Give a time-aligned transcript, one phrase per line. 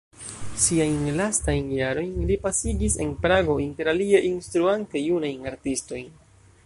[0.61, 6.11] Siajn lastajn jarojn li pasigis en Prago, interalie instruante junajn artistojn.